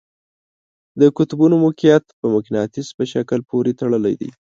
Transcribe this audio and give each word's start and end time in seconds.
د 0.99 1.01
قطبونو 1.17 1.55
موقیعت 1.65 2.05
په 2.19 2.25
مقناطیس 2.35 2.87
په 2.97 3.03
شکل 3.13 3.39
پورې 3.49 3.71
تړلی 3.79 4.13
دی. 4.21 4.29